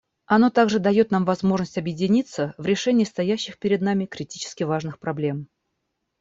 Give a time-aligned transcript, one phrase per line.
[0.25, 5.47] Оно также дает нам возможность объединиться в решении стоящих перед нами критически важных проблем.